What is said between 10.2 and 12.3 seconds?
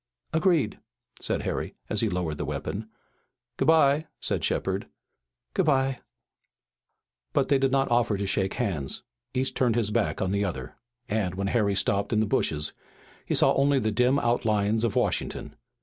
the other, and, when Harry stopped in the